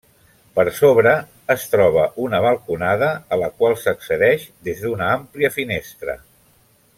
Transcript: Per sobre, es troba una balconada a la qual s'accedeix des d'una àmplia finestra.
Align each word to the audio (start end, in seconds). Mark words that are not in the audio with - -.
Per 0.59 0.63
sobre, 0.77 1.11
es 1.55 1.65
troba 1.73 2.05
una 2.23 2.39
balconada 2.45 3.11
a 3.37 3.41
la 3.43 3.51
qual 3.59 3.77
s'accedeix 3.83 4.47
des 4.71 4.83
d'una 4.87 5.11
àmplia 5.19 5.53
finestra. 5.61 6.19